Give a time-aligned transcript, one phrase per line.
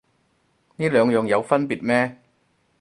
[0.77, 2.17] 呢兩樣有分別咩